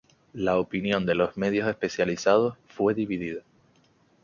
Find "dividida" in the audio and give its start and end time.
2.95-3.43